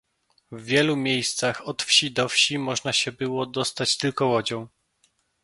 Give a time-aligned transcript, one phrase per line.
[0.51, 4.67] "W wielu miejscach od wsi do wsi można się było dostać tylko łodzią."